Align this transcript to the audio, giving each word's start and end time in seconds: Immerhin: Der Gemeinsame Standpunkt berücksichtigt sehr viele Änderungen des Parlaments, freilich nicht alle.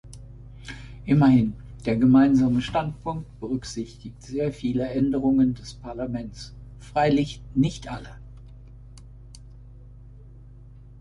Immerhin: 1.05 1.53
Der 1.85 1.95
Gemeinsame 1.95 2.63
Standpunkt 2.63 3.39
berücksichtigt 3.39 4.19
sehr 4.23 4.51
viele 4.51 4.87
Änderungen 4.89 5.53
des 5.53 5.75
Parlaments, 5.75 6.55
freilich 6.79 7.39
nicht 7.53 7.87
alle. 7.91 8.17